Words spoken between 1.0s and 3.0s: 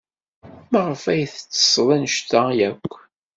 ay tettesseḍ anect-a akk?